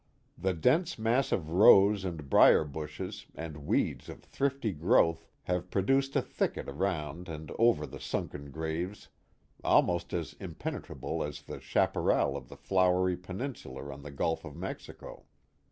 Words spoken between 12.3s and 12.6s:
of the